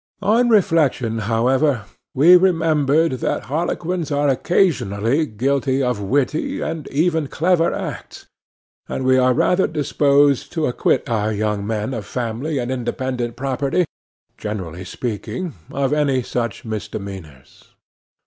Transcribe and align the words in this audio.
On 0.23 0.49
reflection, 0.49 1.19
however, 1.29 1.85
we 2.15 2.35
remembered 2.35 3.11
that 3.21 3.43
harlequins 3.43 4.11
are 4.11 4.29
occasionally 4.29 5.27
guilty 5.27 5.83
of 5.83 5.99
witty, 6.01 6.59
and 6.59 6.87
even 6.87 7.27
clever 7.27 7.71
acts, 7.71 8.25
and 8.89 9.05
we 9.05 9.19
are 9.19 9.35
rather 9.35 9.67
disposed 9.67 10.51
to 10.53 10.65
acquit 10.65 11.07
our 11.07 11.31
young 11.31 11.67
men 11.67 11.93
of 11.93 12.07
family 12.07 12.57
and 12.57 12.71
independent 12.71 13.35
property, 13.35 13.85
generally 14.39 14.85
speaking, 14.85 15.53
of 15.71 15.93
any 15.93 16.23
such 16.23 16.65
misdemeanours. 16.65 17.75